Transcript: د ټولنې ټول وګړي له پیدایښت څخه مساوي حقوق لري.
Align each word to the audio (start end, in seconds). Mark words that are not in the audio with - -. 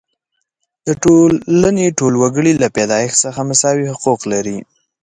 د 0.85 0.87
ټولنې 1.03 1.87
ټول 1.99 2.13
وګړي 2.21 2.53
له 2.61 2.67
پیدایښت 2.75 3.17
څخه 3.25 3.41
مساوي 3.49 3.85
حقوق 3.93 4.21
لري. 4.33 4.57